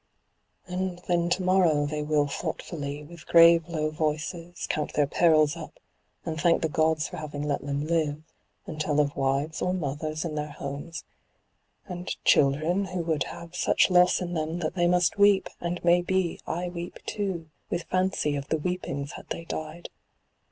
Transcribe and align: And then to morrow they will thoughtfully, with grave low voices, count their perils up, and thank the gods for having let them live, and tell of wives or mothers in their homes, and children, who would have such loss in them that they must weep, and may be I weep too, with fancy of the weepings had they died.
And 0.65 0.99
then 1.07 1.29
to 1.29 1.43
morrow 1.43 1.85
they 1.85 2.01
will 2.01 2.25
thoughtfully, 2.25 3.03
with 3.03 3.27
grave 3.27 3.67
low 3.67 3.91
voices, 3.91 4.65
count 4.67 4.93
their 4.95 5.05
perils 5.05 5.55
up, 5.55 5.79
and 6.25 6.41
thank 6.41 6.63
the 6.63 6.69
gods 6.69 7.07
for 7.07 7.17
having 7.17 7.43
let 7.43 7.61
them 7.61 7.85
live, 7.85 8.23
and 8.65 8.81
tell 8.81 8.99
of 8.99 9.15
wives 9.15 9.61
or 9.61 9.75
mothers 9.75 10.25
in 10.25 10.33
their 10.33 10.53
homes, 10.53 11.03
and 11.85 12.15
children, 12.25 12.85
who 12.85 13.03
would 13.03 13.25
have 13.25 13.55
such 13.55 13.91
loss 13.91 14.19
in 14.21 14.33
them 14.33 14.57
that 14.57 14.73
they 14.73 14.87
must 14.87 15.19
weep, 15.19 15.47
and 15.59 15.85
may 15.85 16.01
be 16.01 16.39
I 16.47 16.67
weep 16.67 16.97
too, 17.05 17.51
with 17.69 17.83
fancy 17.83 18.35
of 18.35 18.47
the 18.47 18.57
weepings 18.57 19.11
had 19.11 19.29
they 19.29 19.45
died. 19.45 19.89